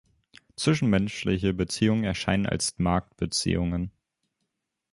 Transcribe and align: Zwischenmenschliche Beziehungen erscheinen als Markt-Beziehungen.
Zwischenmenschliche 0.55 1.53
Beziehungen 1.53 2.05
erscheinen 2.05 2.47
als 2.47 2.79
Markt-Beziehungen. 2.79 3.91